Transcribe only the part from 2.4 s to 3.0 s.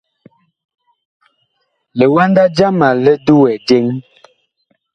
jama